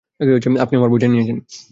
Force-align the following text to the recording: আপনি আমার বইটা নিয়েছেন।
আপনি 0.63 0.75
আমার 0.77 0.91
বইটা 0.91 1.07
নিয়েছেন। 1.07 1.37